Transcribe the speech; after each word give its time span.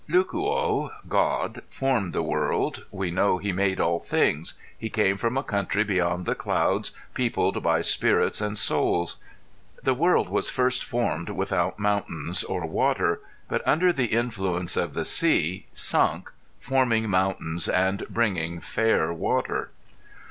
Lucuo 0.09 0.89
(God) 1.07 1.61
formed 1.69 2.11
the 2.11 2.23
world, 2.23 2.87
we 2.89 3.11
know 3.11 3.37
he 3.37 3.51
made 3.51 3.79
all 3.79 3.99
things; 3.99 4.55
he 4.75 4.89
came 4.89 5.15
from 5.15 5.37
a 5.37 5.43
country 5.43 5.83
beyond 5.83 6.25
the 6.25 6.33
clouds 6.33 6.93
peopled 7.13 7.61
by 7.61 7.81
spirits 7.81 8.41
and 8.41 8.57
souls. 8.57 9.19
The 9.83 9.93
world 9.93 10.27
was 10.27 10.49
first 10.49 10.83
formed 10.83 11.29
without 11.29 11.77
mountains 11.77 12.43
or 12.43 12.65
water, 12.65 13.21
but 13.47 13.61
under 13.67 13.93
the 13.93 14.07
influence 14.07 14.75
of 14.75 14.95
the 14.95 15.05
sea 15.05 15.67
sunk 15.75 16.31
forming 16.59 17.07
mountains 17.07 17.69
and 17.69 18.03
bringing 18.09 18.59
fair 18.59 19.13
water. 19.13 19.69